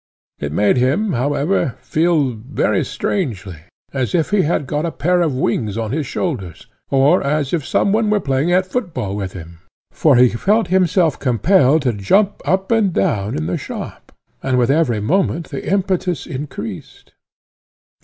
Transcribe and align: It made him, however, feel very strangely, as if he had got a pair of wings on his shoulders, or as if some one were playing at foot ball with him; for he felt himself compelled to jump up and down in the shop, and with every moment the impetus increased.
It 0.39 0.51
made 0.51 0.77
him, 0.77 1.11
however, 1.11 1.75
feel 1.83 2.31
very 2.31 2.83
strangely, 2.83 3.59
as 3.93 4.15
if 4.15 4.31
he 4.31 4.41
had 4.41 4.65
got 4.65 4.83
a 4.83 4.91
pair 4.91 5.21
of 5.21 5.35
wings 5.35 5.77
on 5.77 5.91
his 5.91 6.07
shoulders, 6.07 6.65
or 6.89 7.21
as 7.21 7.53
if 7.53 7.63
some 7.63 7.93
one 7.93 8.09
were 8.09 8.19
playing 8.19 8.51
at 8.51 8.65
foot 8.65 8.95
ball 8.95 9.15
with 9.15 9.33
him; 9.33 9.59
for 9.91 10.15
he 10.15 10.29
felt 10.29 10.69
himself 10.69 11.19
compelled 11.19 11.83
to 11.83 11.93
jump 11.93 12.41
up 12.45 12.71
and 12.71 12.93
down 12.93 13.35
in 13.37 13.45
the 13.45 13.59
shop, 13.59 14.11
and 14.41 14.57
with 14.57 14.71
every 14.71 15.01
moment 15.01 15.49
the 15.51 15.69
impetus 15.71 16.25
increased. 16.25 17.13